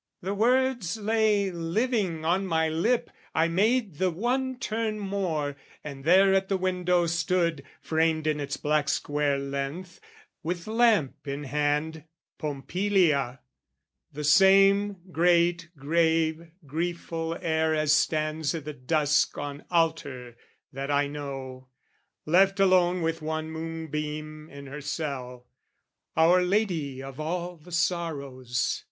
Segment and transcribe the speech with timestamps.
[0.22, 6.32] "'The words lay living on my lip, I made The one turn more and there
[6.32, 9.98] at the window stood, Framed in its black square length,
[10.44, 12.04] with lamp in hand,
[12.38, 13.40] Pompilia;
[14.12, 20.36] the same great, grave, griefful air As stands i' the dusk, on altar
[20.72, 21.66] that I know,
[22.24, 25.48] Left alone with one moonbeam in her cell,
[26.16, 28.84] Our Lady of all the Sorrows.